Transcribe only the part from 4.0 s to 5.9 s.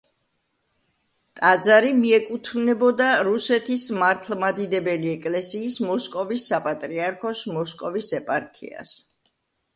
მართლმადიდებელი ეკლესიის